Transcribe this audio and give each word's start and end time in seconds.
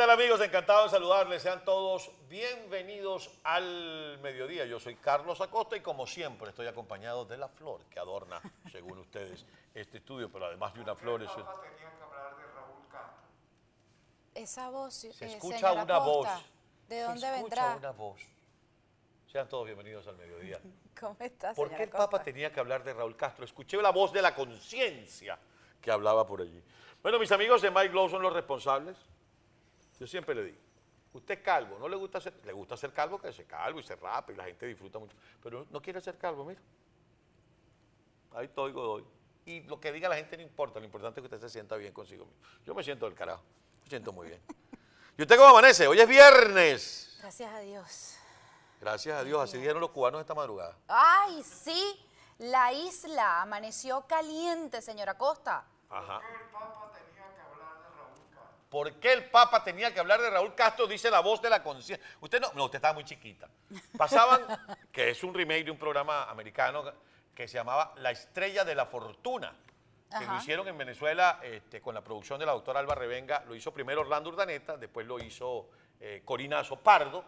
tal 0.00 0.08
amigos? 0.08 0.40
Encantado 0.40 0.84
de 0.84 0.88
saludarles. 0.88 1.42
Sean 1.42 1.62
todos 1.62 2.10
bienvenidos 2.26 3.30
al 3.44 4.18
mediodía. 4.22 4.64
Yo 4.64 4.80
soy 4.80 4.96
Carlos 4.96 5.42
Acosta 5.42 5.76
y 5.76 5.80
como 5.80 6.06
siempre 6.06 6.48
estoy 6.48 6.66
acompañado 6.66 7.26
de 7.26 7.36
la 7.36 7.48
flor 7.48 7.84
que 7.84 8.00
adorna, 8.00 8.40
según 8.72 8.96
ustedes, 8.96 9.44
este 9.74 9.98
estudio, 9.98 10.32
pero 10.32 10.46
además 10.46 10.72
de 10.72 10.80
una 10.80 10.94
flor 10.94 11.22
es... 11.22 11.28
Papa 11.28 11.60
tenía 11.60 11.90
que 11.90 12.02
hablar 12.02 12.34
de 12.34 12.46
Raúl 12.46 12.88
Castro. 12.90 13.28
Esa 14.34 14.70
voz, 14.70 14.94
Se 14.94 15.08
eh, 15.08 15.34
escucha 15.34 15.72
una 15.74 15.98
voz. 15.98 16.26
Costa, 16.26 16.42
¿De 16.88 16.96
Se 16.96 17.02
dónde 17.02 17.26
escucha 17.26 17.42
vendrá? 17.42 17.76
una 17.76 17.90
voz. 17.90 18.20
Sean 19.30 19.48
todos 19.50 19.66
bienvenidos 19.66 20.06
al 20.06 20.16
mediodía. 20.16 20.60
¿Cómo 20.98 21.16
está, 21.20 21.52
¿Por 21.52 21.68
qué 21.68 21.82
el 21.82 21.90
Costa? 21.90 22.08
Papa 22.08 22.24
tenía 22.24 22.50
que 22.50 22.58
hablar 22.58 22.82
de 22.84 22.94
Raúl 22.94 23.18
Castro? 23.18 23.44
Escuché 23.44 23.76
la 23.82 23.90
voz 23.90 24.14
de 24.14 24.22
la 24.22 24.34
conciencia 24.34 25.38
que 25.78 25.90
hablaba 25.90 26.26
por 26.26 26.40
allí. 26.40 26.64
Bueno, 27.02 27.18
mis 27.18 27.30
amigos 27.32 27.60
de 27.60 27.70
Mike 27.70 27.88
Glow 27.88 28.08
son 28.08 28.22
los 28.22 28.32
responsables. 28.32 28.96
Yo 30.00 30.06
siempre 30.06 30.34
le 30.34 30.44
digo, 30.44 30.58
usted 31.12 31.34
es 31.34 31.44
calvo, 31.44 31.78
no 31.78 31.86
le 31.86 31.94
gusta 31.94 32.20
ser, 32.20 32.40
le 32.44 32.52
gusta 32.54 32.74
ser 32.76 32.92
calvo, 32.92 33.20
que 33.20 33.32
se 33.32 33.44
calvo 33.44 33.78
y 33.80 33.82
se 33.82 33.94
rapa 33.96 34.32
y 34.32 34.34
la 34.34 34.44
gente 34.44 34.66
disfruta 34.66 34.98
mucho, 34.98 35.14
pero 35.42 35.66
no 35.70 35.82
quiere 35.82 36.00
ser 36.00 36.16
calvo, 36.16 36.44
mira. 36.44 36.60
Ahí 38.32 38.46
estoy, 38.46 38.72
doy. 38.72 39.04
Y 39.44 39.60
lo 39.64 39.78
que 39.78 39.92
diga 39.92 40.08
la 40.08 40.16
gente 40.16 40.36
no 40.38 40.42
importa, 40.42 40.78
lo 40.78 40.86
importante 40.86 41.20
es 41.20 41.28
que 41.28 41.34
usted 41.34 41.46
se 41.46 41.52
sienta 41.52 41.76
bien 41.76 41.92
consigo 41.92 42.24
mismo. 42.24 42.40
Yo 42.64 42.74
me 42.74 42.82
siento 42.82 43.04
del 43.04 43.14
carajo, 43.14 43.42
me 43.82 43.88
siento 43.90 44.10
muy 44.12 44.28
bien. 44.28 44.40
¿Y 45.18 45.22
usted 45.22 45.36
cómo 45.36 45.50
amanece? 45.50 45.86
Hoy 45.86 46.00
es 46.00 46.08
viernes. 46.08 47.18
Gracias 47.20 47.52
a 47.52 47.58
Dios. 47.58 48.16
Gracias 48.80 49.14
a 49.14 49.22
Dios, 49.22 49.42
así 49.42 49.58
dijeron 49.58 49.82
los 49.82 49.90
cubanos 49.90 50.22
esta 50.22 50.34
madrugada. 50.34 50.78
Ay, 50.88 51.42
sí, 51.42 52.00
la 52.38 52.72
isla 52.72 53.42
amaneció 53.42 54.06
caliente, 54.06 54.80
señora 54.80 55.18
Costa. 55.18 55.66
Ajá. 55.90 56.20
¿Por 56.20 56.26
qué 56.26 56.34
el 56.42 56.50
Papa 56.50 56.90
tenía 56.92 57.34
que 57.34 57.40
hablar 57.42 57.82
de 57.82 57.88
Raúl 57.90 58.14
Castro? 58.34 58.59
¿Por 58.70 58.92
qué 58.94 59.12
el 59.12 59.24
Papa 59.24 59.64
tenía 59.64 59.92
que 59.92 59.98
hablar 59.98 60.20
de 60.20 60.30
Raúl 60.30 60.54
Castro? 60.54 60.86
Dice 60.86 61.10
la 61.10 61.18
voz 61.18 61.42
de 61.42 61.50
la 61.50 61.60
conciencia. 61.60 62.06
Usted 62.20 62.40
no, 62.40 62.52
no, 62.54 62.66
usted 62.66 62.76
estaba 62.76 62.94
muy 62.94 63.04
chiquita. 63.04 63.48
Pasaban, 63.98 64.42
que 64.92 65.10
es 65.10 65.24
un 65.24 65.34
remake 65.34 65.64
de 65.64 65.72
un 65.72 65.76
programa 65.76 66.30
americano 66.30 66.84
que 67.34 67.48
se 67.48 67.54
llamaba 67.54 67.94
La 67.96 68.12
Estrella 68.12 68.64
de 68.64 68.76
la 68.76 68.86
Fortuna, 68.86 69.52
que 70.16 70.24
lo 70.24 70.36
hicieron 70.36 70.68
en 70.68 70.78
Venezuela 70.78 71.40
este, 71.42 71.80
con 71.80 71.96
la 71.96 72.00
producción 72.02 72.38
de 72.38 72.46
la 72.46 72.52
doctora 72.52 72.78
Alba 72.78 72.94
Revenga. 72.94 73.42
Lo 73.48 73.56
hizo 73.56 73.72
primero 73.72 74.02
Orlando 74.02 74.30
Urdaneta, 74.30 74.76
después 74.76 75.04
lo 75.04 75.18
hizo 75.18 75.68
eh, 75.98 76.22
Corina 76.24 76.62
Sopardo, 76.62 77.24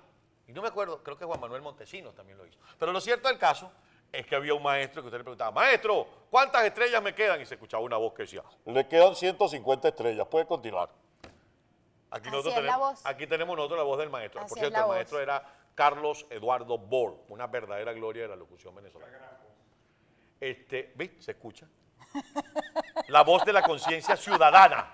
y 0.46 0.52
no 0.52 0.62
me 0.62 0.68
acuerdo, 0.68 1.02
creo 1.02 1.18
que 1.18 1.24
Juan 1.24 1.40
Manuel 1.40 1.62
Montesinos 1.62 2.14
también 2.14 2.38
lo 2.38 2.46
hizo. 2.46 2.58
Pero 2.78 2.92
lo 2.92 3.00
cierto 3.00 3.26
del 3.26 3.38
caso 3.38 3.72
es 4.12 4.24
que 4.26 4.36
había 4.36 4.54
un 4.54 4.62
maestro 4.62 5.02
que 5.02 5.06
usted 5.06 5.18
le 5.18 5.24
preguntaba, 5.24 5.50
maestro, 5.50 6.06
¿cuántas 6.30 6.64
estrellas 6.64 7.02
me 7.02 7.14
quedan? 7.14 7.40
Y 7.40 7.46
se 7.46 7.54
escuchaba 7.54 7.82
una 7.82 7.96
voz 7.96 8.12
que 8.14 8.22
decía, 8.22 8.42
le 8.66 8.86
quedan 8.86 9.16
150 9.16 9.88
estrellas, 9.88 10.28
puede 10.28 10.46
continuar. 10.46 11.01
Aquí, 12.14 12.28
Así 12.28 12.30
nosotros 12.30 12.54
es 12.54 12.64
la 12.64 12.72
tenemos, 12.72 12.90
voz. 12.92 13.06
aquí 13.06 13.26
tenemos 13.26 13.56
nosotros 13.56 13.78
la 13.78 13.84
voz 13.84 13.98
del 13.98 14.10
maestro. 14.10 14.40
Así 14.42 14.48
Por 14.50 14.58
cierto, 14.58 14.76
el 14.78 14.84
voz. 14.84 14.94
maestro 14.94 15.18
era 15.20 15.42
Carlos 15.74 16.26
Eduardo 16.28 16.76
Bor, 16.76 17.24
una 17.28 17.46
verdadera 17.46 17.92
gloria 17.94 18.22
de 18.22 18.28
la 18.28 18.36
locución 18.36 18.74
venezolana. 18.74 19.18
Este, 20.38 20.92
¿ves? 20.94 21.12
Se 21.24 21.30
escucha. 21.32 21.66
La 23.08 23.22
voz 23.22 23.44
de 23.46 23.52
la 23.54 23.62
conciencia 23.62 24.14
ciudadana. 24.16 24.92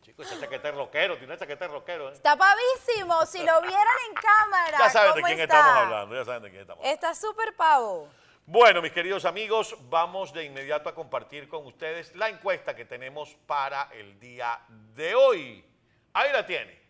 Chico, 0.00 0.22
esa 0.22 0.40
chaqueta 0.40 0.68
es 0.70 0.74
rockero, 0.74 1.14
tiene 1.18 1.32
una 1.34 1.38
chaqueta 1.38 1.66
de 1.66 1.72
rockero. 1.74 2.08
¿eh? 2.08 2.12
Está 2.14 2.34
pavísimo, 2.36 3.26
si 3.26 3.38
lo 3.44 3.60
vieran 3.60 3.86
en 4.08 4.14
cámara. 4.14 4.78
Ya 4.78 4.88
saben 4.90 5.14
de 5.14 5.20
¿cómo 5.20 5.26
quién 5.26 5.40
está? 5.40 5.58
estamos 5.58 5.76
hablando, 5.82 6.14
ya 6.14 6.24
saben 6.24 6.42
de 6.42 6.48
quién 6.50 6.60
estamos 6.62 6.80
hablando. 6.84 6.94
Está 6.94 7.14
súper 7.14 7.54
pavo. 7.54 8.08
Bueno, 8.48 8.80
mis 8.80 8.92
queridos 8.92 9.24
amigos, 9.24 9.76
vamos 9.90 10.32
de 10.32 10.44
inmediato 10.44 10.88
a 10.88 10.94
compartir 10.94 11.48
con 11.48 11.66
ustedes 11.66 12.14
la 12.14 12.28
encuesta 12.28 12.76
que 12.76 12.84
tenemos 12.84 13.34
para 13.44 13.90
el 13.92 14.20
día 14.20 14.60
de 14.68 15.16
hoy. 15.16 15.64
Ahí 16.12 16.30
la 16.30 16.46
tiene. 16.46 16.80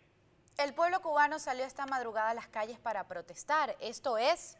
El 0.59 0.75
pueblo 0.75 1.01
cubano 1.01 1.39
salió 1.39 1.65
esta 1.65 1.87
madrugada 1.87 2.29
a 2.29 2.33
las 2.35 2.47
calles 2.47 2.77
para 2.77 3.07
protestar. 3.07 3.75
Esto 3.79 4.19
es 4.19 4.55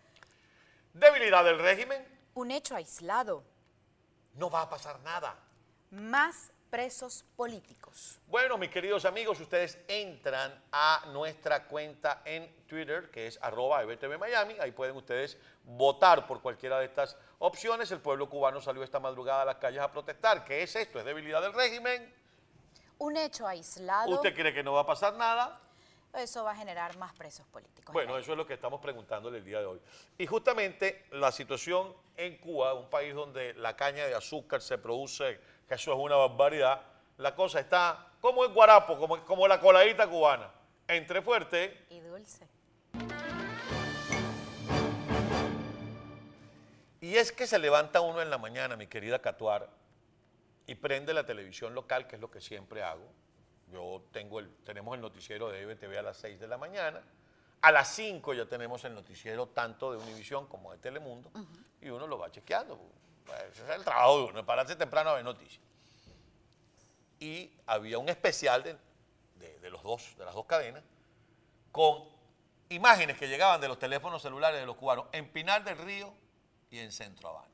Debilidad 0.92 1.44
del 1.44 1.60
régimen, 1.60 2.04
un 2.34 2.50
hecho 2.50 2.76
aislado. 2.76 3.44
no 4.34 4.50
va 4.50 4.64
a 4.64 4.70
pasar 4.70 5.00
nada. 5.02 5.36
Más 5.92 6.52
presos 6.70 7.24
políticos. 7.36 8.20
Bueno, 8.28 8.58
mis 8.58 8.70
queridos 8.70 9.06
amigos, 9.06 9.40
ustedes 9.40 9.78
entran 9.88 10.64
a 10.72 11.06
nuestra 11.12 11.66
cuenta 11.66 12.22
en 12.26 12.66
Twitter, 12.68 13.10
que 13.10 13.28
es 13.28 13.40
arroba 13.42 13.82
EBTV 13.84 14.18
Miami. 14.18 14.56
Ahí 14.60 14.72
pueden 14.72 14.96
ustedes 14.96 15.38
votar 15.64 16.28
por 16.28 16.42
cualquiera 16.42 16.80
de 16.80 16.86
estas 16.86 17.18
opciones. 17.40 17.90
El 17.92 18.00
pueblo 18.00 18.30
cubano 18.30 18.62
salió 18.62 18.84
esta 18.84 19.00
madrugada 19.00 19.44
a 19.44 19.46
las 19.46 19.56
calles 19.58 19.82
a 19.82 19.92
protestar. 19.92 20.44
¿Qué 20.44 20.64
es 20.64 20.76
esto? 20.76 21.00
¿Es 21.00 21.06
debilidad 21.06 21.42
del 21.42 21.54
régimen? 21.54 22.14
Un 23.00 23.18
hecho 23.18 23.48
aislado. 23.48 24.10
¿Usted 24.10 24.34
cree 24.36 24.54
que 24.54 24.64
no 24.64 24.74
va 24.74 24.82
a 24.82 24.86
pasar 24.86 25.14
nada? 25.14 25.62
Eso 26.14 26.44
va 26.44 26.52
a 26.52 26.56
generar 26.56 26.98
más 26.98 27.14
presos 27.14 27.46
políticos. 27.48 27.94
Bueno, 27.94 28.18
eso 28.18 28.32
es 28.32 28.38
lo 28.38 28.48
que 28.48 28.56
estamos 28.56 28.82
preguntándole 28.82 29.38
el 29.38 29.46
día 29.46 29.60
de 29.60 29.66
hoy. 29.66 29.80
Y 30.18 30.26
justamente 30.26 31.06
la 31.12 31.32
situación 31.32 31.94
en 32.16 32.38
Cuba, 32.38 32.74
un 32.74 32.90
país 32.90 33.14
donde 33.14 33.54
la 33.54 33.76
caña 33.76 34.06
de 34.06 34.16
azúcar 34.16 34.62
se 34.62 34.80
produce, 34.80 35.40
que 35.68 35.76
eso 35.76 35.92
es 35.92 36.00
una 36.00 36.16
barbaridad, 36.16 36.82
la 37.18 37.36
cosa 37.36 37.60
está 37.60 38.08
como 38.22 38.44
el 38.44 38.54
guarapo, 38.54 38.98
como, 38.98 39.24
como 39.26 39.48
la 39.48 39.60
coladita 39.60 40.08
cubana, 40.08 40.50
entre 40.88 41.22
fuerte 41.22 41.86
Y 41.90 42.00
dulce. 42.00 42.48
Y 47.02 47.16
es 47.16 47.32
que 47.32 47.46
se 47.46 47.60
levanta 47.60 48.02
uno 48.02 48.22
en 48.22 48.30
la 48.30 48.38
mañana, 48.38 48.76
mi 48.76 48.88
querida 48.88 49.20
Catuar, 49.20 49.70
y 50.66 50.76
prende 50.76 51.14
la 51.14 51.26
televisión 51.26 51.74
local, 51.76 52.08
que 52.08 52.16
es 52.16 52.22
lo 52.22 52.32
que 52.32 52.42
siempre 52.42 52.84
hago. 52.84 53.06
Yo 53.72 54.04
tengo 54.12 54.40
el, 54.40 54.50
tenemos 54.64 54.96
el 54.96 55.02
noticiero 55.02 55.50
de 55.50 55.62
EBTV 55.62 56.00
a 56.00 56.02
las 56.02 56.18
6 56.18 56.40
de 56.40 56.48
la 56.48 56.58
mañana. 56.58 57.02
A 57.62 57.72
las 57.72 57.90
5 57.90 58.34
ya 58.34 58.46
tenemos 58.46 58.84
el 58.86 58.94
noticiero 58.94 59.48
tanto 59.48 59.92
de 59.92 59.98
Univisión 59.98 60.48
como 60.48 60.72
de 60.72 60.80
Telemundo. 60.80 61.32
Y 61.82 61.90
uno 61.90 62.08
lo 62.08 62.18
va 62.18 62.32
chequeando. 62.32 62.80
Pues, 63.28 63.40
ese 63.52 63.64
es 63.64 63.70
el 63.70 63.84
trabajo 63.84 64.18
de 64.20 64.24
uno, 64.32 64.46
pararse 64.46 64.76
temprano 64.76 65.12
a 65.12 65.14
ver 65.16 65.24
noticias. 65.24 65.62
Y 67.20 67.52
había 67.68 67.98
un 68.00 68.10
especial 68.10 68.64
de, 68.64 68.78
de- 69.36 69.60
de 69.60 69.70
los 69.70 69.84
dos, 69.84 70.16
de 70.18 70.26
las 70.26 70.34
dos 70.34 70.46
cadenas 70.46 70.84
con 71.72 72.06
imágenes 72.70 73.18
que 73.18 73.28
llegaban 73.28 73.62
de 73.62 73.68
los 73.68 73.78
teléfonos 73.80 74.22
celulares 74.22 74.60
de 74.60 74.66
los 74.66 74.76
cubanos 74.78 75.06
en 75.12 75.28
Pinar 75.32 75.64
del 75.64 75.78
Río 75.78 76.14
y 76.72 76.80
en 76.80 76.92
Centro 76.92 77.30
Habana. 77.30 77.48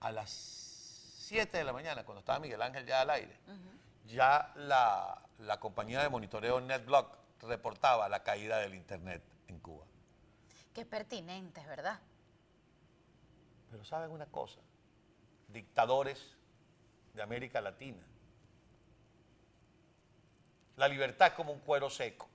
A 0.00 0.12
las 0.12 0.30
7 0.30 1.58
de 1.58 1.64
la 1.64 1.72
mañana, 1.72 2.04
cuando 2.04 2.20
estaba 2.20 2.38
Miguel 2.38 2.62
Ángel 2.62 2.86
ya 2.86 3.00
al 3.00 3.10
aire, 3.10 3.36
ya 4.06 4.52
la, 4.56 5.20
la 5.38 5.60
compañía 5.60 6.00
de 6.02 6.08
monitoreo 6.08 6.60
NetBlock 6.60 7.16
reportaba 7.42 8.08
la 8.08 8.22
caída 8.22 8.58
del 8.58 8.74
Internet 8.74 9.22
en 9.48 9.58
Cuba. 9.60 9.84
Qué 10.74 10.86
pertinentes, 10.86 11.66
¿verdad? 11.66 11.98
Pero 13.70 13.84
saben 13.84 14.10
una 14.10 14.26
cosa, 14.26 14.60
dictadores 15.48 16.36
de 17.14 17.22
América 17.22 17.60
Latina, 17.60 18.02
la 20.76 20.88
libertad 20.88 21.28
es 21.28 21.34
como 21.34 21.52
un 21.52 21.60
cuero 21.60 21.90
seco. 21.90 22.28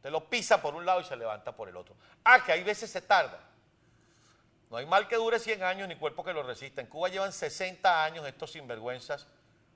Te 0.00 0.10
lo 0.10 0.28
pisa 0.28 0.60
por 0.62 0.74
un 0.74 0.86
lado 0.86 1.00
y 1.00 1.04
se 1.04 1.16
levanta 1.16 1.54
por 1.54 1.68
el 1.68 1.76
otro. 1.76 1.94
Ah, 2.24 2.42
que 2.44 2.52
hay 2.52 2.62
veces 2.62 2.90
se 2.90 3.02
tarda. 3.02 3.38
No 4.70 4.76
hay 4.76 4.86
mal 4.86 5.06
que 5.06 5.16
dure 5.16 5.38
100 5.38 5.62
años 5.62 5.88
ni 5.88 5.96
cuerpo 5.96 6.24
que 6.24 6.32
lo 6.32 6.42
resista. 6.42 6.80
En 6.80 6.86
Cuba 6.86 7.08
llevan 7.08 7.32
60 7.32 8.04
años 8.04 8.26
estos 8.26 8.52
sinvergüenzas, 8.52 9.26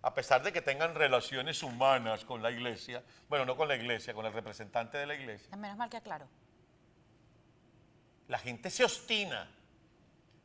a 0.00 0.14
pesar 0.14 0.42
de 0.42 0.52
que 0.52 0.62
tengan 0.62 0.94
relaciones 0.94 1.62
humanas 1.62 2.24
con 2.24 2.42
la 2.42 2.50
iglesia. 2.50 3.02
Bueno, 3.28 3.44
no 3.44 3.56
con 3.56 3.68
la 3.68 3.76
iglesia, 3.76 4.14
con 4.14 4.24
el 4.24 4.32
representante 4.32 4.96
de 4.96 5.06
la 5.06 5.14
iglesia. 5.14 5.54
Menos 5.56 5.76
mal 5.76 5.90
que 5.90 5.98
aclaro. 5.98 6.26
La 8.28 8.38
gente 8.38 8.70
se 8.70 8.84
obstina. 8.84 9.50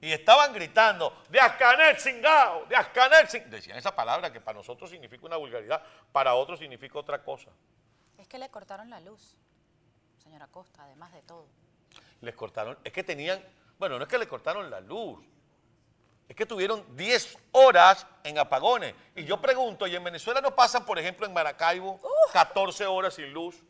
Y 0.02 0.12
estaban 0.14 0.54
gritando, 0.54 1.24
de 1.30 1.40
Ascanet 1.40 2.00
Singao, 2.00 2.66
de 2.68 2.76
Ascanet 2.76 3.28
Singao. 3.30 3.50
Decían 3.50 3.78
esa 3.78 3.94
palabra 3.94 4.32
que 4.32 4.40
para 4.40 4.58
nosotros 4.58 4.90
significa 4.90 5.26
una 5.26 5.36
vulgaridad, 5.36 5.84
para 6.12 6.36
otros 6.36 6.60
significa 6.60 6.98
otra 7.00 7.22
cosa. 7.24 7.52
Es 8.18 8.28
que 8.28 8.38
le 8.38 8.50
cortaron 8.50 8.90
la 8.90 9.00
luz, 9.02 9.36
señora 10.24 10.48
Costa, 10.48 10.84
además 10.84 11.12
de 11.12 11.22
todo. 11.24 11.48
Les 12.22 12.34
cortaron, 12.36 12.78
es 12.84 12.94
que 12.94 13.04
tenían, 13.04 13.44
bueno, 13.78 13.98
no 13.98 14.04
es 14.04 14.10
que 14.10 14.18
le 14.18 14.28
cortaron 14.28 14.70
la 14.70 14.80
luz, 14.80 15.26
es 16.30 16.36
que 16.36 16.46
tuvieron 16.46 16.96
10 16.96 17.38
horas 17.52 18.06
en 18.24 18.38
apagones. 18.38 18.94
Y 19.16 19.26
yo 19.26 19.42
pregunto, 19.42 19.86
¿y 19.88 19.96
en 19.96 20.04
Venezuela 20.04 20.40
no 20.40 20.56
pasan, 20.56 20.86
por 20.86 20.98
ejemplo, 21.00 21.26
en 21.26 21.34
Maracaibo, 21.34 22.00
14 22.32 22.86
horas 22.86 23.16
sin 23.16 23.34
luz? 23.34 23.62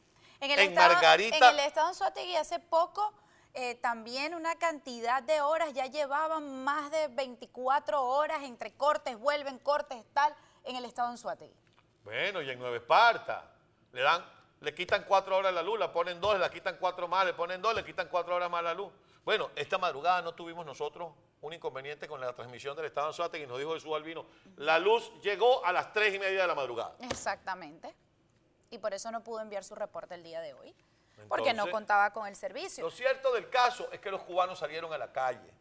En 0.42 0.52
el, 0.52 0.60
En 0.60 0.70
estado, 0.70 0.94
Margarita- 0.94 1.38
En 1.38 1.44
el 1.44 1.60
estado 1.60 1.88
de 1.88 1.92
Anzoátegui 1.92 2.36
hace 2.36 2.60
poco 2.60 3.14
eh, 3.54 3.76
también 3.76 4.36
una 4.36 4.56
cantidad 4.56 5.24
de 5.24 5.42
horas, 5.42 5.74
ya 5.74 5.86
llevaban 5.88 6.64
más 6.64 6.92
de 6.92 7.08
24 7.10 8.04
horas 8.04 8.44
entre 8.44 8.74
cortes, 8.74 9.18
vuelven, 9.18 9.60
cortes, 9.60 10.04
tal, 10.14 10.36
en 10.64 10.76
el 10.76 10.86
estado 10.86 11.10
de 11.10 11.14
Anzoátegui. 11.14 11.56
Bueno, 12.04 12.42
y 12.42 12.50
en 12.50 12.60
Nueva 12.60 12.78
Esparta 12.78 13.52
le 13.92 14.02
dan 14.02 14.24
le 14.62 14.74
quitan 14.74 15.06
cuatro 15.08 15.38
horas 15.38 15.54
la 15.54 15.64
luz, 15.64 15.80
la 15.80 15.92
ponen 15.92 16.20
dos, 16.20 16.38
le 16.38 16.50
quitan 16.50 16.78
cuatro 16.78 17.08
más, 17.08 17.26
le 17.26 17.34
ponen 17.34 17.62
dos, 17.62 17.74
le 17.74 17.84
quitan 17.84 18.10
cuatro 18.10 18.36
horas 18.36 18.50
más 18.50 18.64
la 18.64 18.74
luz. 18.74 18.92
Bueno, 19.24 19.52
esta 19.56 19.78
madrugada 19.78 20.22
no 20.22 20.34
tuvimos 20.34 20.66
nosotros 20.66 21.14
un 21.42 21.54
inconveniente 21.54 22.08
con 22.08 22.20
la 22.20 22.34
transmisión 22.34 22.76
del 22.76 22.86
Estado 22.86 23.12
en 23.34 23.42
y 23.44 23.48
nos 23.48 23.58
dijo 23.58 23.74
Jesús 23.74 23.94
Albino, 23.96 24.26
la 24.58 24.78
luz 24.78 25.14
llegó 25.22 25.66
a 25.66 25.72
las 25.72 25.94
tres 25.94 26.14
y 26.14 26.20
media 26.20 26.42
de 26.42 26.48
la 26.48 26.56
madrugada. 26.56 26.96
Exactamente. 27.00 27.96
Y 28.70 28.78
por 28.80 28.94
eso 28.94 29.10
no 29.12 29.24
pudo 29.24 29.40
enviar 29.40 29.64
su 29.64 29.76
reporte 29.76 30.16
el 30.16 30.24
día 30.24 30.42
de 30.42 30.54
hoy. 30.54 30.76
Porque 31.28 31.54
no 31.54 31.70
contaba 31.70 32.12
con 32.14 32.28
el 32.28 32.36
servicio. 32.36 32.84
Lo 32.84 32.92
cierto 32.92 33.32
del 33.34 33.50
caso 33.50 33.90
es 33.92 34.00
que 34.00 34.12
los 34.12 34.22
cubanos 34.24 34.60
salieron 34.60 34.92
a 34.94 34.98
la 34.98 35.12
calle. 35.12 35.52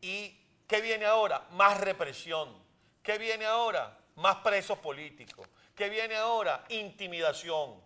¿Y 0.00 0.38
qué 0.66 0.80
viene 0.80 1.06
ahora? 1.06 1.46
Más 1.50 1.80
represión. 1.80 2.62
¿Qué 3.02 3.18
viene 3.18 3.46
ahora? 3.46 3.98
Más 4.16 4.36
presos 4.36 4.78
políticos. 4.78 5.48
¿Qué 5.74 5.88
viene 5.88 6.16
ahora? 6.16 6.64
Intimidación. 6.68 7.82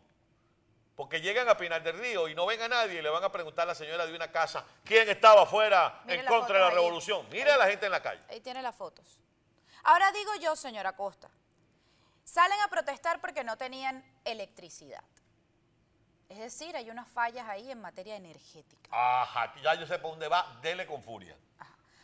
Porque 0.94 1.20
llegan 1.20 1.48
a 1.48 1.56
Pinar 1.56 1.82
del 1.82 1.96
Río 1.96 2.28
y 2.28 2.34
no 2.34 2.44
ven 2.44 2.60
a 2.60 2.68
nadie 2.68 2.98
y 2.98 3.02
le 3.02 3.08
van 3.08 3.22
a 3.22 3.30
preguntar 3.30 3.62
a 3.62 3.66
la 3.66 3.74
señora 3.74 4.04
de 4.04 4.14
una 4.14 4.32
casa 4.32 4.64
quién 4.84 5.08
estaba 5.08 5.42
afuera 5.42 6.00
Mire 6.04 6.20
en 6.20 6.26
contra 6.26 6.54
de 6.54 6.60
la 6.60 6.68
ahí. 6.68 6.74
revolución. 6.74 7.24
Mira 7.30 7.54
a 7.54 7.56
la 7.56 7.68
gente 7.68 7.86
en 7.86 7.92
la 7.92 8.02
calle. 8.02 8.20
Ahí 8.28 8.40
tiene 8.40 8.60
las 8.62 8.74
fotos. 8.74 9.20
Ahora 9.84 10.10
digo 10.10 10.34
yo, 10.40 10.56
señora 10.56 10.96
Costa, 10.96 11.30
salen 12.24 12.58
a 12.60 12.68
protestar 12.68 13.20
porque 13.20 13.44
no 13.44 13.56
tenían 13.56 14.04
electricidad. 14.24 15.04
Es 16.28 16.38
decir, 16.38 16.76
hay 16.76 16.90
unas 16.90 17.08
fallas 17.08 17.48
ahí 17.48 17.70
en 17.70 17.80
materia 17.80 18.16
energética. 18.16 18.90
Ajá, 18.92 19.54
ya 19.62 19.74
yo 19.74 19.86
sé 19.86 19.98
por 19.98 20.10
dónde 20.10 20.28
va, 20.28 20.58
dele 20.60 20.86
con 20.86 21.02
furia. 21.02 21.36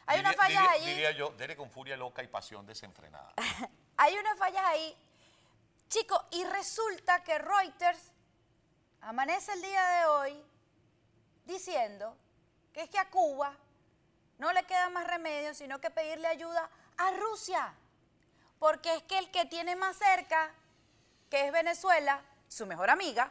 Hay 0.07 0.21
unas 0.21 0.37
fallas 0.37 0.63
diría- 0.63 0.71
allí. 0.71 0.87
Diría 0.87 1.11
yo, 1.13 1.31
dele 1.31 1.57
con 1.57 1.71
furia 1.71 1.97
loca 1.97 2.23
y 2.23 2.29
pasión 2.29 2.67
desenfrenada. 2.67 3.33
Hay 3.97 4.17
unas 4.19 4.37
fallas 4.39 4.63
ahí. 4.67 4.95
Chicos, 5.89 6.21
y 6.33 6.45
resulta 6.45 7.23
que 7.23 7.39
Reuters 7.39 8.11
amanece 9.03 9.53
el 9.53 9.63
día 9.63 9.87
de 9.87 10.07
hoy 10.07 10.43
diciendo 11.45 12.17
que 12.73 12.83
es 12.83 12.91
que 12.91 12.99
a 12.99 13.09
Cuba 13.09 13.55
no 14.39 14.53
le 14.53 14.65
queda 14.65 14.89
más 14.91 15.07
remedio 15.07 15.55
sino 15.55 15.81
que 15.81 15.91
pedirle 15.91 16.27
ayuda 16.27 16.69
a 16.99 17.11
Rusia. 17.13 17.73
Porque 18.59 18.95
es 18.97 19.03
que 19.05 19.19
el 19.19 19.31
que 19.31 19.45
tiene 19.45 19.77
más 19.77 19.97
cerca, 19.97 20.53
que 21.31 21.47
es 21.47 21.53
Venezuela, 21.53 22.21
su 22.49 22.67
mejor 22.67 22.91
amiga, 22.91 23.31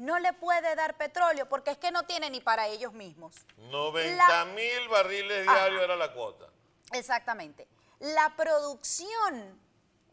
no 0.00 0.18
le 0.18 0.32
puede 0.32 0.74
dar 0.76 0.96
petróleo 0.96 1.46
porque 1.46 1.72
es 1.72 1.78
que 1.78 1.90
no 1.90 2.04
tiene 2.04 2.30
ni 2.30 2.40
para 2.40 2.66
ellos 2.68 2.94
mismos. 2.94 3.34
90 3.70 4.44
mil 4.46 4.88
barriles 4.88 5.42
diarios 5.42 5.82
era 5.82 5.94
la 5.94 6.12
cuota. 6.14 6.46
Exactamente. 6.92 7.68
La 7.98 8.34
producción 8.34 9.60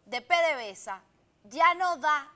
de 0.05 0.21
PDVSA 0.21 1.01
ya 1.45 1.73
no 1.75 1.95
da 1.97 2.29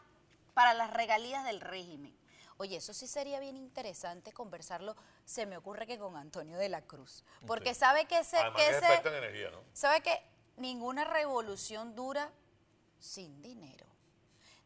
para 0.54 0.74
las 0.74 0.92
regalías 0.94 1.44
del 1.44 1.60
régimen. 1.60 2.18
Oye, 2.56 2.78
eso 2.78 2.94
sí 2.94 3.06
sería 3.06 3.40
bien 3.42 3.58
interesante 3.58 4.32
conversarlo, 4.32 4.96
se 5.26 5.46
me 5.46 5.58
ocurre 5.58 5.86
que 5.88 6.00
con 6.00 6.16
Antonio 6.16 6.58
de 6.58 6.70
la 6.70 6.82
Cruz. 6.84 7.26
Porque 7.48 7.74
Sí. 7.74 7.82
sabe 7.82 8.06
que 8.06 8.20
ese, 8.20 8.38
Además 8.38 9.02
que 9.02 9.10
energía, 9.10 9.50
¿no? 9.52 9.62
sabe 9.74 10.02
que 10.02 10.24
ninguna 10.56 11.04
revolución 11.04 11.96
dura 11.96 12.32
sin 13.00 13.42
dinero. 13.42 13.86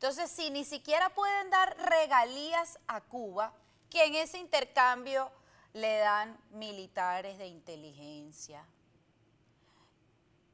Entonces, 0.05 0.29
si 0.29 0.51
ni 0.51 0.63
siquiera 0.65 1.09
pueden 1.09 1.49
dar 1.49 1.75
regalías 1.79 2.77
a 2.85 3.01
Cuba, 3.01 3.51
que 3.89 4.05
en 4.05 4.13
ese 4.13 4.37
intercambio 4.37 5.31
le 5.73 5.97
dan 5.97 6.37
militares 6.51 7.39
de 7.39 7.47
inteligencia, 7.47 8.63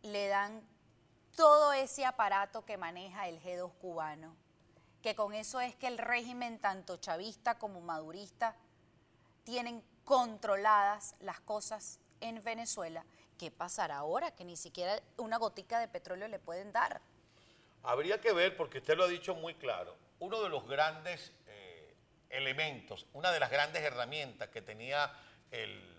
le 0.03 0.29
dan 0.29 0.65
todo 1.35 1.73
ese 1.73 2.05
aparato 2.05 2.63
que 2.63 2.77
maneja 2.77 3.27
el 3.27 3.43
G2 3.43 3.73
cubano, 3.81 4.37
que 5.01 5.15
con 5.15 5.33
eso 5.33 5.59
es 5.59 5.75
que 5.75 5.87
el 5.87 5.97
régimen, 5.97 6.57
tanto 6.57 6.95
chavista 6.95 7.59
como 7.59 7.81
madurista, 7.81 8.55
tienen 9.43 9.83
controladas 10.05 11.15
las 11.19 11.41
cosas 11.41 11.99
en 12.21 12.41
Venezuela. 12.41 13.03
¿Qué 13.37 13.51
pasará 13.51 13.97
ahora? 13.97 14.31
Que 14.31 14.45
ni 14.45 14.55
siquiera 14.55 14.97
una 15.17 15.35
gotica 15.35 15.77
de 15.79 15.89
petróleo 15.89 16.29
le 16.29 16.39
pueden 16.39 16.71
dar. 16.71 17.01
Habría 17.83 18.21
que 18.21 18.31
ver, 18.31 18.55
porque 18.55 18.79
usted 18.79 18.95
lo 18.95 19.05
ha 19.05 19.07
dicho 19.07 19.35
muy 19.35 19.55
claro, 19.55 19.95
uno 20.19 20.41
de 20.43 20.49
los 20.49 20.67
grandes 20.67 21.31
eh, 21.47 21.95
elementos, 22.29 23.07
una 23.13 23.31
de 23.31 23.39
las 23.39 23.49
grandes 23.49 23.81
herramientas 23.81 24.49
que 24.49 24.61
tenía 24.61 25.11
el, 25.49 25.91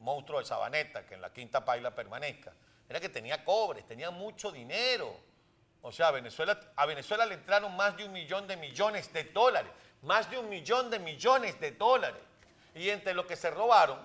monstruo 0.00 0.38
de 0.40 0.46
Sabaneta, 0.46 1.06
que 1.06 1.14
en 1.14 1.20
la 1.20 1.32
quinta 1.32 1.64
paila 1.64 1.94
permanezca, 1.94 2.52
era 2.88 3.00
que 3.00 3.08
tenía 3.08 3.44
cobres, 3.44 3.86
tenía 3.86 4.10
mucho 4.10 4.50
dinero. 4.50 5.14
O 5.82 5.92
sea, 5.92 6.08
a 6.08 6.10
Venezuela, 6.10 6.58
a 6.74 6.86
Venezuela 6.86 7.24
le 7.26 7.34
entraron 7.34 7.76
más 7.76 7.96
de 7.96 8.04
un 8.04 8.12
millón 8.12 8.46
de 8.46 8.56
millones 8.56 9.12
de 9.12 9.24
dólares, 9.24 9.70
más 10.02 10.30
de 10.30 10.38
un 10.38 10.48
millón 10.48 10.90
de 10.90 10.98
millones 10.98 11.60
de 11.60 11.72
dólares. 11.72 12.20
Y 12.74 12.88
entre 12.90 13.14
lo 13.14 13.26
que 13.26 13.36
se 13.36 13.50
robaron, 13.50 13.98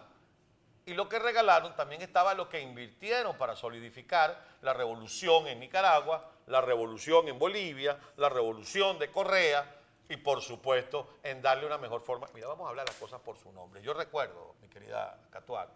y 0.86 0.94
lo 0.94 1.10
que 1.10 1.18
regalaron 1.20 1.76
también 1.76 2.02
estaba 2.02 2.34
lo 2.34 2.48
que 2.48 2.60
invirtieron 2.62 3.38
para 3.38 3.56
solidificar 3.56 4.40
la 4.62 4.74
revolución 4.74 5.48
en 5.48 5.60
Nicaragua, 5.60 6.32
la 6.48 6.62
revolución 6.62 7.28
en 7.28 7.40
Bolivia, 7.40 7.98
la 8.18 8.30
revolución 8.30 9.00
de 9.00 9.10
Correa 9.12 9.80
y 10.08 10.18
por 10.18 10.42
supuesto 10.42 11.16
en 11.24 11.42
darle 11.42 11.66
una 11.66 11.78
mejor 11.80 12.02
forma. 12.02 12.28
Mira, 12.34 12.48
vamos 12.48 12.68
a 12.68 12.70
hablar 12.70 12.86
las 12.88 12.96
cosas 12.98 13.20
por 13.22 13.38
su 13.38 13.52
nombre. 13.52 13.82
Yo 13.82 13.94
recuerdo, 13.94 14.56
mi 14.62 14.68
querida 14.68 15.20
Catuar, 15.32 15.70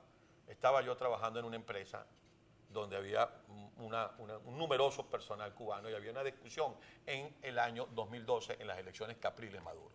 estaba 0.48 0.82
yo 0.82 0.96
trabajando 0.96 1.40
en 1.40 1.46
una 1.46 1.56
empresa 1.56 2.06
donde 2.70 2.96
había 2.98 3.28
una- 3.78 4.12
una- 4.20 4.38
un 4.38 4.56
numeroso 4.60 5.08
personal 5.08 5.54
cubano 5.56 5.90
y 5.90 5.96
había 5.96 6.12
una 6.12 6.24
discusión 6.24 6.76
en 7.08 7.36
el 7.42 7.58
año 7.58 7.88
2012 7.92 8.58
en 8.60 8.68
las 8.68 8.78
elecciones 8.78 9.18
Capriles 9.18 9.64
Maduro. 9.64 9.92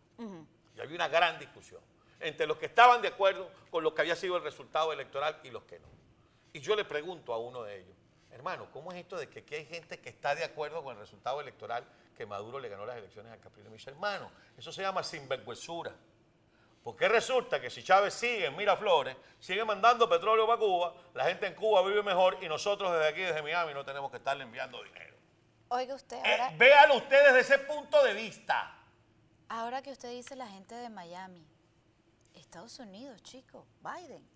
Y 0.76 0.80
había 0.80 0.96
una 0.96 1.06
gran 1.06 1.38
discusión 1.38 1.80
entre 2.20 2.46
los 2.46 2.56
que 2.58 2.66
estaban 2.66 3.02
de 3.02 3.08
acuerdo 3.08 3.50
con 3.70 3.82
lo 3.84 3.94
que 3.94 4.02
había 4.02 4.16
sido 4.16 4.36
el 4.36 4.42
resultado 4.42 4.92
electoral 4.92 5.38
y 5.42 5.50
los 5.50 5.64
que 5.64 5.78
no. 5.78 5.88
Y 6.52 6.60
yo 6.60 6.74
le 6.76 6.84
pregunto 6.84 7.32
a 7.34 7.38
uno 7.38 7.62
de 7.62 7.80
ellos, 7.80 7.96
hermano, 8.30 8.68
¿cómo 8.72 8.92
es 8.92 8.98
esto 8.98 9.16
de 9.16 9.28
que 9.28 9.40
aquí 9.40 9.54
hay 9.56 9.66
gente 9.66 9.98
que 10.00 10.08
está 10.08 10.34
de 10.34 10.44
acuerdo 10.44 10.82
con 10.82 10.94
el 10.94 11.00
resultado 11.00 11.40
electoral 11.40 11.84
que 12.16 12.26
Maduro 12.26 12.58
le 12.60 12.68
ganó 12.68 12.86
las 12.86 12.96
elecciones 12.96 13.32
a 13.32 13.36
Capriles? 13.38 13.70
Me 13.70 13.76
dice, 13.76 13.90
hermano, 13.90 14.30
eso 14.56 14.72
se 14.72 14.82
llama 14.82 15.02
sinvergüenzura. 15.02 15.92
Porque 16.82 17.08
resulta 17.08 17.60
que 17.60 17.70
si 17.70 17.82
Chávez 17.82 18.12
sigue 18.12 18.44
en 18.46 18.56
Miraflores, 18.56 19.16
sigue 19.40 19.64
mandando 19.64 20.06
petróleo 20.08 20.46
para 20.46 20.58
Cuba, 20.58 20.94
la 21.14 21.24
gente 21.24 21.46
en 21.46 21.54
Cuba 21.54 21.82
vive 21.82 22.02
mejor 22.02 22.36
y 22.42 22.48
nosotros 22.48 22.92
desde 22.92 23.08
aquí, 23.08 23.20
desde 23.22 23.40
Miami, 23.42 23.72
no 23.72 23.84
tenemos 23.86 24.10
que 24.10 24.18
estarle 24.18 24.44
enviando 24.44 24.82
dinero. 24.82 25.14
Oiga 25.68 25.94
usted, 25.94 26.18
Eh, 26.18 26.30
ahora, 26.30 26.50
véalo 26.58 26.96
usted 26.96 27.24
desde 27.24 27.40
ese 27.40 27.58
punto 27.60 28.02
de 28.04 28.12
vista. 28.12 28.76
ahora 29.48 29.80
que 29.80 29.90
usted 29.92 30.10
dice 30.10 30.36
la 30.36 30.46
gente 30.46 30.74
de 30.74 30.90
Miami, 30.90 31.46
Estados 32.34 32.78
Unidos, 32.78 33.22
chico, 33.22 33.66
Biden, 33.80 34.26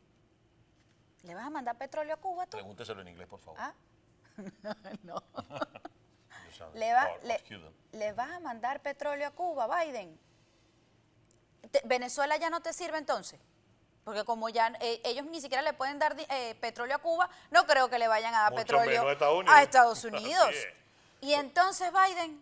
¿le 1.22 1.34
vas 1.34 1.46
a 1.46 1.50
mandar 1.50 1.76
petróleo 1.76 2.14
a 2.14 2.16
Cuba 2.18 2.44
tú? 2.46 2.52
Pregúnteselo 2.52 3.00
en 3.02 3.08
inglés, 3.08 3.26
por 3.28 3.40
favor. 3.40 3.58
¿Ah? 3.61 3.72
no. 5.02 5.22
¿Le, 6.75 6.92
va- 6.92 7.11
le-. 7.22 7.42
¿Le 7.92 8.12
vas 8.12 8.30
a 8.30 8.40
mandar 8.40 8.80
petróleo 8.82 9.28
a 9.28 9.30
Cuba, 9.30 9.66
Biden? 9.84 10.18
Te- 11.70 11.82
¿Venezuela 11.84 12.37
ya 12.37 12.50
no 12.50 12.61
te 12.61 12.72
sirve 12.72 12.99
entonces? 12.99 13.38
Porque 14.04 14.25
como 14.25 14.49
ya 14.49 14.68
eh, 14.80 15.00
ellos 15.04 15.26
ni 15.26 15.40
siquiera 15.40 15.62
le 15.62 15.72
pueden 15.75 15.99
dar 15.99 16.16
eh, 16.18 16.54
petróleo 16.61 16.96
a 16.96 16.99
Cuba, 16.99 17.28
no 17.50 17.66
creo 17.66 17.88
que 17.90 17.99
le 17.99 18.08
vayan 18.08 18.34
a 18.34 18.40
dar 18.42 18.52
Mucho 18.52 18.62
petróleo 18.62 19.06
a 19.08 19.12
Estados 19.12 19.34
Unidos. 19.38 19.54
a 19.56 19.62
Estados 19.62 19.99
Así 20.04 20.06
Unidos. 20.08 20.50
es. 20.50 20.66
Y 21.20 21.34
entonces, 21.34 21.90
Biden, 21.92 22.40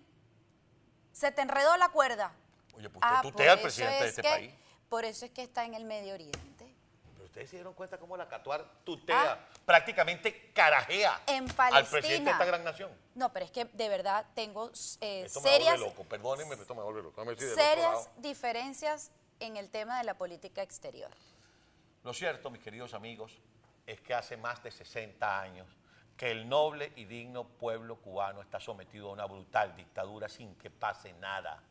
se 1.12 1.32
te 1.32 1.42
enredó 1.42 1.76
la 1.76 1.88
cuerda. 1.88 2.32
Oye, 2.74 2.88
pues 2.90 3.00
Ah, 3.02 3.16
usted 3.16 3.30
tutea 3.30 3.52
al 3.52 3.58
por 3.60 3.68
eso 3.68 3.76
presidente 3.82 4.02
de 4.04 4.08
es 4.10 4.18
este 4.18 4.22
país. 4.22 4.54
Por 4.88 5.04
eso 5.04 5.24
es 5.26 5.30
que 5.32 5.42
está 5.42 5.64
en 5.64 5.74
el 5.74 5.84
Medio 5.84 6.14
Oriente. 6.14 6.74
Pero 7.14 7.24
ustedes 7.24 7.50
se 7.50 7.56
dieron 7.56 7.74
cuenta 7.74 7.98
cómo 7.98 8.16
la 8.16 8.28
Catuar 8.28 8.64
tutea, 8.84 9.32
Ah. 9.32 9.48
prácticamente 9.64 10.52
carajea 10.52 11.22
En 11.26 11.48
al 11.58 11.86
presidente 11.86 12.24
de 12.24 12.30
esta 12.30 12.44
gran 12.44 12.62
nación. 12.62 12.90
No, 13.14 13.32
pero 13.32 13.44
es 13.44 13.50
que 13.50 13.64
de 13.64 13.88
verdad 13.88 14.26
tengo 14.34 14.70
eh, 15.00 15.22
Esto 15.26 15.40
me 15.40 15.50
serias, 15.50 15.80
loco, 15.80 16.04
perdónenme, 16.04 16.54
esto 16.54 16.74
me 16.74 16.82
vuelve 16.82 17.02
loco. 17.02 17.24
Diferencias 18.18 19.10
en 19.40 19.56
el 19.56 19.70
tema 19.70 19.98
de 19.98 20.04
la 20.04 20.14
política 20.14 20.62
exterior. 20.62 21.10
Lo 22.04 22.14
cierto, 22.14 22.50
mis 22.50 22.62
queridos 22.62 22.94
amigos, 22.94 23.38
es 23.86 24.00
que 24.00 24.14
hace 24.14 24.36
más 24.36 24.62
de 24.62 24.70
60 24.70 25.40
años 25.40 25.66
que 26.16 26.30
el 26.30 26.48
noble 26.48 26.92
y 26.96 27.04
digno 27.04 27.44
pueblo 27.44 27.96
cubano 27.96 28.40
está 28.40 28.58
sometido 28.58 29.10
a 29.10 29.12
una 29.12 29.26
brutal 29.26 29.76
dictadura 29.76 30.28
sin 30.28 30.54
que 30.56 30.70
pase 30.70 31.12
nada. 31.14 31.62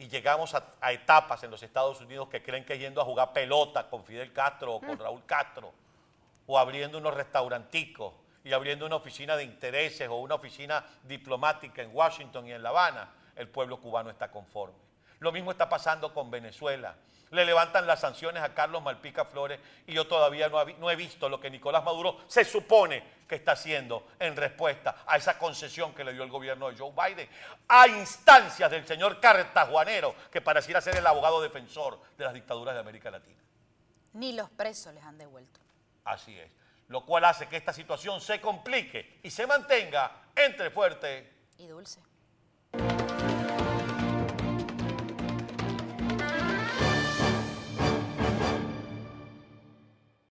Y 0.00 0.08
llegamos 0.08 0.54
a, 0.54 0.64
a 0.80 0.92
etapas 0.92 1.44
en 1.44 1.50
los 1.50 1.62
Estados 1.62 2.00
Unidos 2.00 2.28
que 2.30 2.42
creen 2.42 2.64
que 2.64 2.78
yendo 2.78 3.02
a 3.02 3.04
jugar 3.04 3.34
pelota 3.34 3.86
con 3.90 4.02
Fidel 4.02 4.32
Castro 4.32 4.76
o 4.76 4.80
con 4.80 4.98
Raúl 4.98 5.26
Castro, 5.26 5.74
o 6.46 6.58
abriendo 6.58 6.96
unos 6.96 7.12
restauranticos 7.12 8.14
y 8.42 8.54
abriendo 8.54 8.86
una 8.86 8.96
oficina 8.96 9.36
de 9.36 9.44
intereses 9.44 10.08
o 10.08 10.16
una 10.16 10.36
oficina 10.36 10.82
diplomática 11.04 11.82
en 11.82 11.94
Washington 11.94 12.46
y 12.46 12.52
en 12.52 12.62
La 12.62 12.70
Habana, 12.70 13.10
el 13.36 13.48
pueblo 13.48 13.78
cubano 13.78 14.08
está 14.08 14.30
conforme. 14.30 14.89
Lo 15.20 15.32
mismo 15.32 15.50
está 15.50 15.68
pasando 15.68 16.12
con 16.12 16.30
Venezuela. 16.30 16.96
Le 17.30 17.44
levantan 17.44 17.86
las 17.86 18.00
sanciones 18.00 18.42
a 18.42 18.54
Carlos 18.54 18.82
Malpica 18.82 19.24
Flores 19.26 19.60
y 19.86 19.92
yo 19.92 20.08
todavía 20.08 20.48
no, 20.48 20.90
he 20.90 20.96
visto 20.96 21.28
lo 21.28 21.38
que 21.38 21.50
Nicolás 21.50 21.84
Maduro 21.84 22.24
se 22.26 22.44
supone 22.44 23.20
que 23.28 23.36
está 23.36 23.52
haciendo 23.52 24.08
en 24.18 24.34
respuesta 24.34 25.04
a 25.06 25.16
esa 25.16 25.38
concesión 25.38 25.94
que 25.94 26.02
le 26.02 26.12
dio 26.12 26.24
el 26.24 26.30
gobierno 26.30 26.68
de 26.68 26.76
Joe 26.76 26.90
Biden, 26.90 27.28
a 27.68 27.86
instancias 27.86 28.68
del 28.70 28.84
señor 28.84 29.20
Cartajuanero, 29.20 30.16
que 30.32 30.40
pareciera 30.40 30.80
ser 30.80 30.96
el 30.96 31.06
abogado 31.06 31.40
defensor 31.40 32.00
de 32.18 32.24
las 32.24 32.34
dictaduras 32.34 32.74
de 32.74 32.80
América 32.80 33.10
Latina. 33.12 33.40
Ni 34.14 34.32
los 34.32 34.50
presos 34.50 34.92
les 34.94 35.04
han 35.04 35.18
devuelto. 35.18 35.60
Así 36.04 36.36
es. 36.36 36.50
Lo 36.88 37.04
cual 37.04 37.26
hace 37.26 37.46
que 37.46 37.56
esta 37.56 37.72
situación 37.72 38.20
se 38.20 38.40
complique 38.40 39.20
y 39.22 39.30
se 39.30 39.46
mantenga 39.46 40.10
entre 40.34 40.70
fuerte 40.70 41.32
Y 41.58 41.68
dulce. 41.68 42.00